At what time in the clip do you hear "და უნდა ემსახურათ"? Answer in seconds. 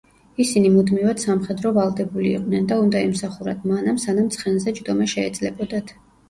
2.71-3.69